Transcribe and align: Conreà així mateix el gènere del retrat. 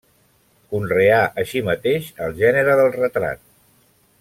Conreà 0.75 1.19
així 1.43 1.61
mateix 1.67 2.09
el 2.29 2.35
gènere 2.41 2.75
del 2.83 2.91
retrat. 2.99 3.45